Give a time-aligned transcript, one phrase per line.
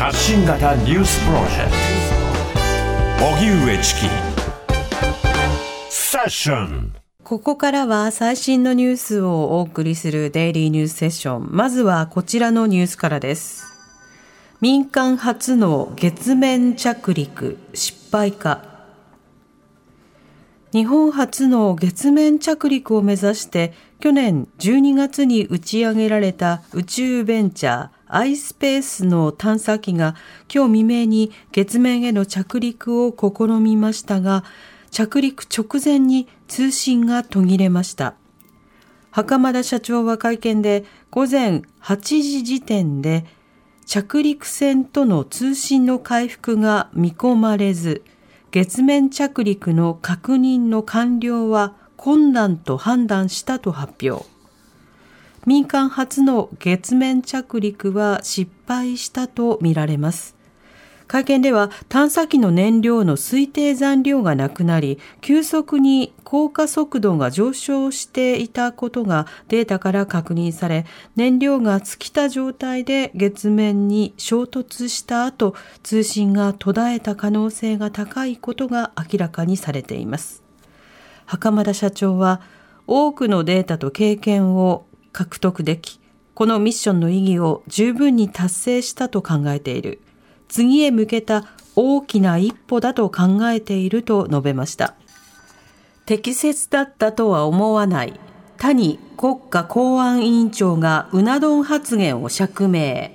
[0.00, 1.70] 発信型ニュースプロジェク
[3.18, 4.00] ト荻上チキ
[5.90, 11.48] セッションここからは最新のニュースをお送りするデイリーニュースセッション。
[11.50, 13.66] まずはこちらのニュースからです。
[14.62, 18.64] 民間初の月面着陸失敗か。
[20.72, 30.14] 日本初の月面着陸を目指して去年12月に打ち上げられた宇宙ベンチャー iSpace の探査機が
[30.52, 34.44] 今日未明に月面への着陸を試みましたが
[34.90, 38.14] 着陸直前に通信が途切れました。
[39.10, 43.26] 袴田社長は会見で午前8時時点で
[43.86, 48.04] 着陸船との通信の回復が見込まれず
[48.52, 54.26] 月面着陸の確認の完了は困難と判断したと発表。
[55.46, 60.40] 民間初の月面着陸は失敗したとみられます。
[61.10, 80.44] 会見では探査機の燃料の推定残量がなくなり、急速に降下速度が上昇していたことがデータから確認され、燃料が尽きた状態で月面に衝突した後、通信が途絶えた可能性が高いことが明らかにされています。
[81.26, 82.40] 袴田社長は、
[82.86, 86.00] 多くのデータと経験を獲得でき、
[86.34, 90.00] このミッションの意義を十分に達成したと考えている。
[90.48, 94.94] 次へ向けた大きな一歩だと考えていると述べました。
[96.06, 98.18] 適切だったとは思わない。
[98.56, 103.10] 谷国家公安委員長がうな丼発言を釈明。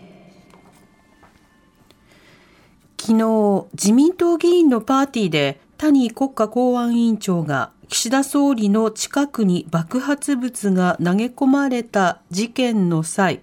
[2.98, 13.42] 昨日、自民党議員のパーティーで谷国家公安委員長が岸田総理の近くに爆発物が投げ込まれた事件の際、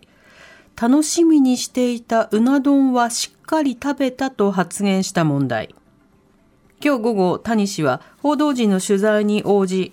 [0.81, 5.75] 楽しみにしていたうな丼はしっかり食べたと発言した問題。
[6.83, 9.93] 今日午後、谷氏は報道陣の取材に応じ、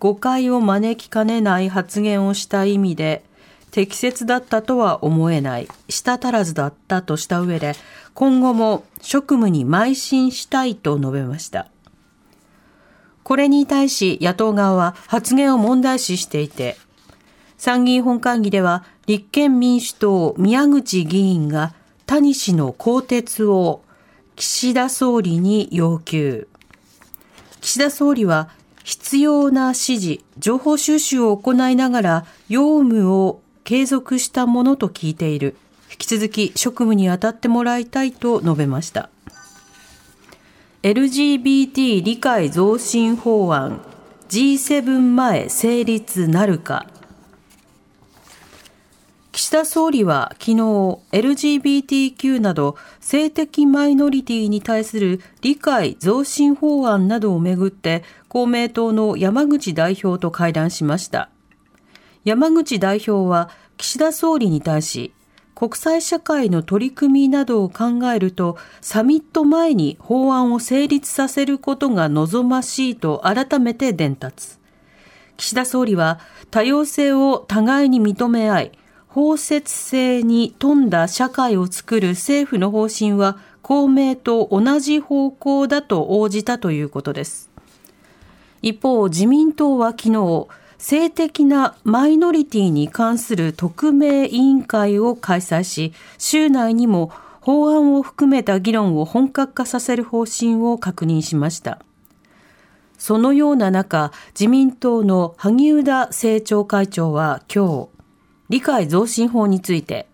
[0.00, 3.22] 誤解を招きかねない発言をした意味で、
[3.70, 7.74] 適切だったとは思えない、舌足らずだったとした上で、
[8.14, 11.68] 今後も職務に邁進したいと述べました。
[13.24, 16.76] これに対し野党側は発言を問題視していて、
[17.56, 21.74] 参議院本会議では立憲民主党宮口議員が
[22.06, 23.82] 谷氏の更迭を
[24.36, 26.46] 岸田総理に要求。
[27.62, 28.50] 岸田総理は
[28.84, 35.56] 必要な指示、情報収集を行いながら用務を継続したものと聞いている。
[35.90, 39.08] 引き続き職務に当たってもらいたいと述べました。
[40.84, 43.80] LGBT 理解増進法案
[44.28, 46.86] G7 前成立なるか。
[49.32, 50.58] 岸田総理は昨日
[51.10, 61.30] LGBTQ など性的マイノリティに対する理解増進法案などをめぐって公明党の山口代表と会談しました。
[62.24, 65.14] 山口代表は岸田総理に対し
[65.54, 74.58] 国際社会の取り組みなどを考えると、サミット前に法案を成立させることが望ましいと改めて伝達。
[75.36, 76.18] 岸田総理は
[76.50, 78.72] 多様性を互いに認め合い、
[79.06, 87.48] 包摂性に富んだ社会を作る政府の方針は公明と同じ方向だと応じたということです。
[88.60, 90.48] 一方、自民党は昨日、
[90.86, 101.78] 性的なマイノリティに関する特命委員会を開催し、週内にも法案を含めた議論を本格化させる方針を確認しました。
[102.98, 107.88] そのような中、自民党の萩生田政調会長は今日、
[108.50, 110.06] 理解増進法について、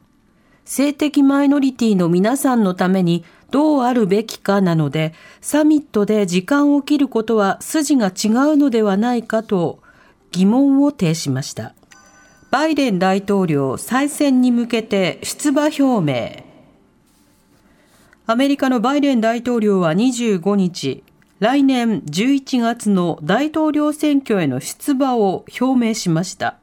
[0.64, 9.79] 性的マイノリティの皆さんのためにどうあるべきかなので、サミットで時間を切ることは筋が違うのではないかと
[10.32, 11.74] 疑問を呈しました。
[12.50, 16.44] バイデン大統領再選に向けて出馬表明。
[18.26, 21.02] アメリカのバイデン大統領は25日、
[21.40, 26.58] 来年11月の大統領選挙への出馬を表明しました。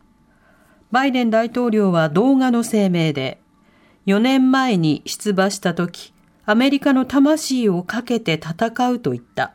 [0.91, 3.41] バイデン大統領は動画の声明で、
[4.05, 6.13] 4年前に出馬した時、
[6.45, 9.53] アメリカの魂をかけて戦うと言った。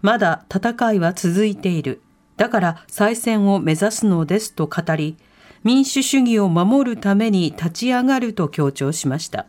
[0.00, 2.00] まだ戦いは続いている。
[2.36, 5.16] だから再選を目指すのですと語り、
[5.62, 9.46] 民主主義を守るために立ち上がると強調しました。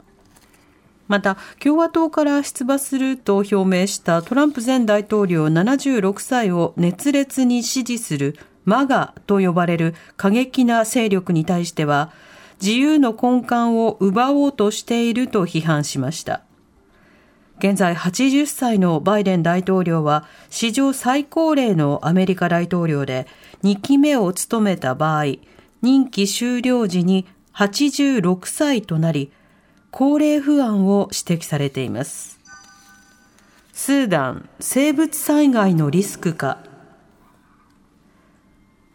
[1.07, 12.11] また、共和党から出馬すると表明したトランプ前大統領76歳を熱烈に支持するマガと呼ばれる過激な勢力に対しては、
[12.61, 16.44] 自由の根幹を奪おうとしていると批判しました。
[17.57, 23.27] 現在80歳のバイデン大統領は史上最高齢のアメリカ大統領で
[23.63, 25.37] 2期目を務めた場合、
[25.81, 29.31] 任期終了時に86歳となり、
[29.89, 32.39] 高齢不安を指摘されています。
[33.71, 36.59] スーダン、生物災害のリスクか。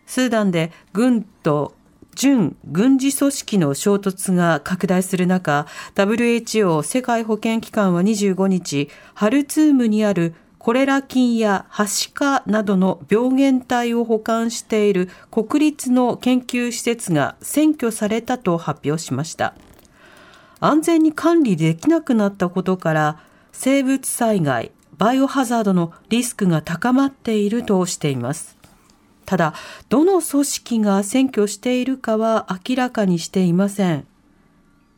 [0.06, 1.74] スーダンで軍と
[2.14, 19.54] 準軍事組織の衝突が拡大する中、WHO 世界保健機関は25日、ハルツームにあるコレラ菌やハシカなどの病原体を保管している国立の研究施設が占拠されたと発表しました。
[20.60, 23.22] 安全に管理できなくなったことから
[23.52, 28.59] 生物災害、バイオハザードのリスクが高まっているとしています。
[29.30, 29.54] ただ、
[29.88, 34.04] どの組織が占拠しているかは明らかにしていません。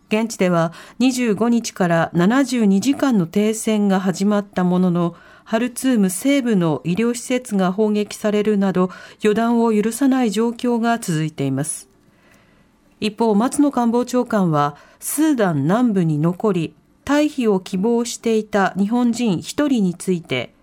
[0.09, 8.89] 現地では25日から72時間の停戦が始まったものの、ハルツーム西部の医療施設が砲撃されるなど
[9.21, 11.91] 予断を許さない状況が続いています。
[13.01, 16.75] 一方、松野官房長官はスーダン南部に残り
[17.05, 20.55] 退避を希望していた日本人1人について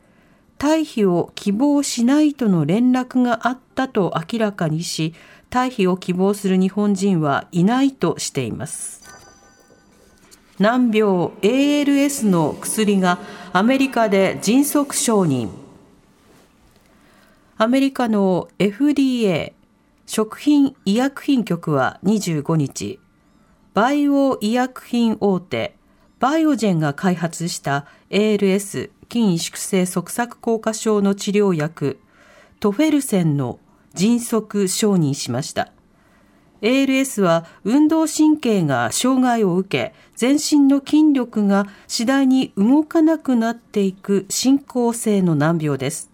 [0.60, 5.16] 退避を希望しないとの連絡があったと明らかにし、
[5.50, 9.02] 退避を希望する日本人はいないとしています。
[10.60, 13.20] 難病 ALS の薬が
[13.54, 15.50] アメリカで迅速承認。
[17.58, 19.54] アメリカの FDA
[20.06, 23.00] 食品医薬品局は25日、
[23.74, 25.80] バイオ医薬品大手
[26.20, 32.00] バイオジェンが開発した ALS 筋萎縮性側索硬化症の治療薬
[32.60, 33.60] トフェルセンの
[33.96, 35.72] 迅速承認しました。
[36.62, 46.12] ALS は運動神経が障害を受け、全身の筋力が次第に動かなくなっていく進行性の難病です。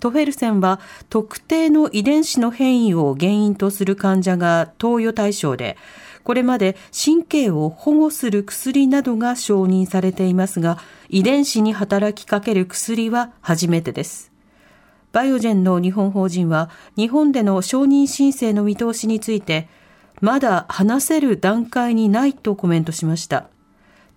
[0.00, 5.76] トフェルセンは特定の遺伝子の変異を原因とする患者が投与対象で、
[6.24, 14.32] これまで神経を保護する薬などが承認されていますが、遺伝子に働きかける薬は初めてです。
[15.12, 19.68] バイオジェンの日本法人は、日本での承認申請の見通しについて、
[20.20, 23.48] まだ話せる段階にないとコメントしました。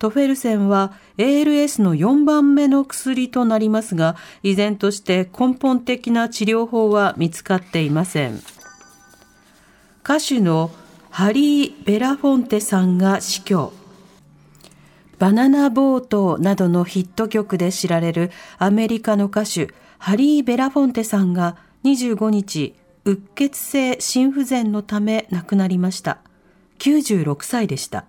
[0.04, 8.38] トフェルセンは ALS の4番目の薬となりますが、依然として根本的な治療法は見つかっていません。
[10.02, 10.70] 歌手の
[11.08, 13.72] ハリー・ベラフォンテさんが死去。
[15.18, 22.74] バナナボートなどのヒット曲で知られるアメリカの歌手ハリー・ベラフォンテさんが25日、
[23.06, 26.18] うっ血性心不全のため亡くなりました。
[26.78, 28.04] 96歳でした。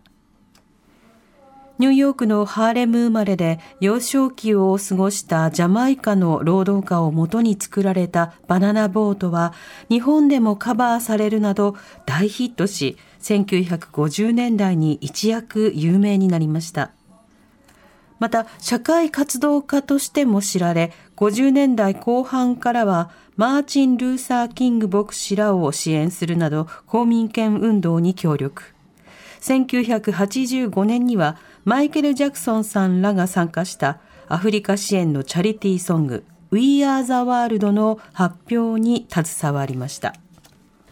[1.78, 9.54] ニューヨークのハーレム生まれで幼少期を過ごしたジャマイカの労働家をもとに作られたバナナボートは
[9.90, 11.76] 日本でもカバーされるなど
[12.06, 16.92] 大ヒットし1950年代に一躍有名になりました。
[18.20, 28.75] また社会活動家としても知られ50年代後半からはマーチン・ルーサー・キング牧師らを支援するなど公民権運動に協力。
[29.46, 40.16] 1985年にはマイケル・ジャクソンさんらが参加したアフリカ支援のチャリティーソング We Are the World の発表に携わりました。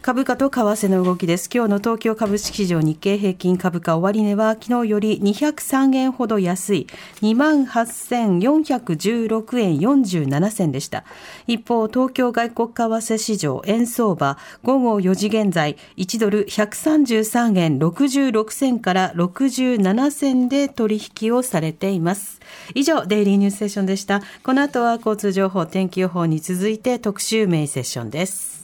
[0.04, 1.48] 株価と為替の動きです。
[1.50, 6.86] 今日の東京株式市場日経平均株価終値は昨日より203円ほど安い
[7.22, 11.04] 28,416円47銭でした。
[11.46, 22.42] 一方、東京外国為替市場円相場午後4時現在1ドル133円66銭から67銭で取引をされています。
[22.74, 24.20] 以上、デイリーニュースセッションでした。
[24.42, 28.63] この後は交通情報、天気予報に続いて特集メインセッションです。